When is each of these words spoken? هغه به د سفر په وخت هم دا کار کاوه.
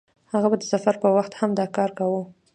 هغه 0.33 0.47
به 0.51 0.57
د 0.59 0.63
سفر 0.73 0.95
په 1.03 1.07
وخت 1.17 1.31
هم 1.39 1.49
دا 1.59 1.65
کار 1.77 1.89
کاوه. 1.97 2.21